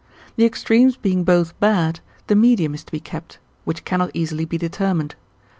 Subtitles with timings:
[0.35, 4.57] The extremes being both bad, the medium is to be kept, which cannot easily be
[4.57, 5.13] determined.